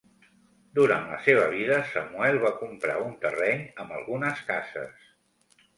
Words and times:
Durant 0.77 1.03
la 1.09 1.19
seva 1.25 1.43
vida, 1.51 1.77
Samuel 1.91 2.41
va 2.47 2.53
comprar 2.65 2.99
un 3.05 3.15
terreny 3.27 3.65
amb 3.85 3.97
algunes 4.01 4.45
cases. 4.53 5.11